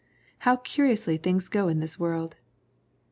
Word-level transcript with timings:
How 0.39 0.55
curiously 0.55 1.17
things 1.17 1.47
go 1.47 1.67
in 1.67 1.77
this 1.79 1.99
world! 1.99 2.35